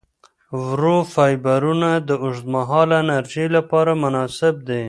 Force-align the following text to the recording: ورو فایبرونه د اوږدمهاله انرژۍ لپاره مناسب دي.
ورو 0.65 0.97
فایبرونه 1.13 1.89
د 2.09 2.09
اوږدمهاله 2.23 2.95
انرژۍ 3.03 3.47
لپاره 3.57 3.91
مناسب 4.03 4.55
دي. 4.67 4.79